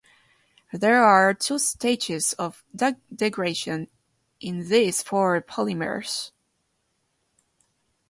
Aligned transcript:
There 0.73 1.03
are 1.03 1.31
two 1.35 1.59
stages 1.59 2.33
of 2.33 2.63
degradation 3.13 3.87
in 4.39 4.67
these 4.67 5.03
four 5.03 5.39
polymers. 5.43 6.31